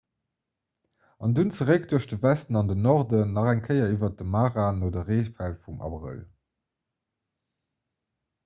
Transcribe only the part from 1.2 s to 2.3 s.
an dunn zeréck duerch de